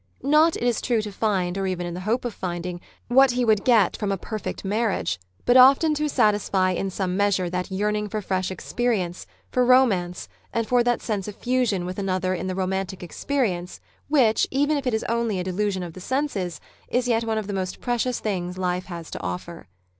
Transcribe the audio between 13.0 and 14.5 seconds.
experience which,